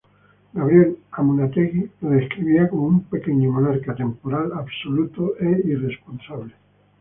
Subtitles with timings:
[0.55, 6.55] Gabriel Amunátegui lo describía como "un pequeño monarca temporal, absoluto e irresponsable".